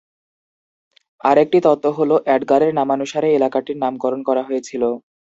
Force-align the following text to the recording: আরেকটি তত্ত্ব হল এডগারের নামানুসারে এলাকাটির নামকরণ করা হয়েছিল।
আরেকটি 1.21 1.57
তত্ত্ব 1.65 1.85
হল 1.97 2.11
এডগারের 2.35 2.71
নামানুসারে 2.79 3.27
এলাকাটির 3.31 3.77
নামকরণ 3.83 4.21
করা 4.27 4.43
হয়েছিল। 4.47 4.83